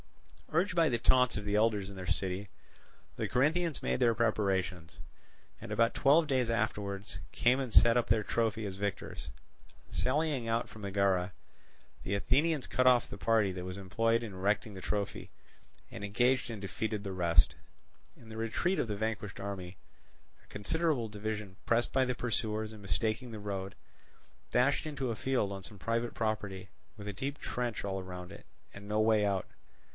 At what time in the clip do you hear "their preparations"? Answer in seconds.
4.01-4.97